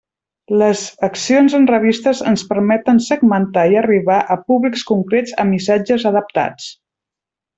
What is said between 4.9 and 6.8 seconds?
concrets amb missatges adaptats.